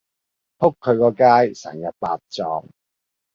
[0.57, 2.65] 仆佢個街，成日白撞